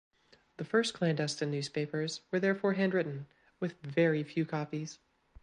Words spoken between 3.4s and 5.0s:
with very few copies.